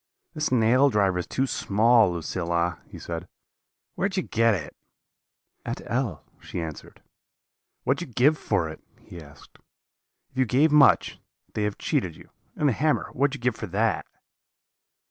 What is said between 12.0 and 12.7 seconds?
you; and